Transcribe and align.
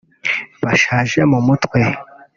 bashaje 0.63 1.19
mu 1.31 1.39
mutwe 1.45 1.79